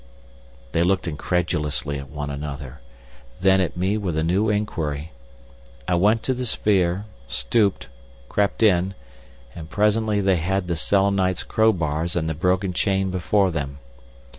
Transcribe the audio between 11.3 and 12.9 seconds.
crowbars and the broken